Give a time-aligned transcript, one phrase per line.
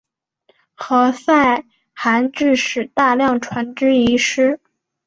[0.73, 1.63] 何塞
[1.93, 4.59] 还致使大量船只遗失。